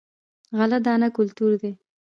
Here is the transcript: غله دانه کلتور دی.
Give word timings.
غله 0.57 0.77
دانه 0.85 1.07
کلتور 1.17 1.51
دی. 1.61 1.71